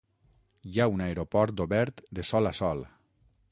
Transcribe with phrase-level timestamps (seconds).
[0.69, 2.85] Hi ha un aeroport obert de sol a sol.